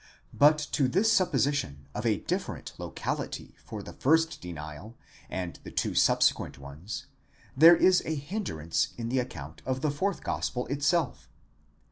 [0.33, 4.97] But to this supposition of a different locality for the first denial
[5.29, 7.05] and the two subsequent ones,
[7.55, 11.29] there is a hindrance in the account of the fourth gospel itself.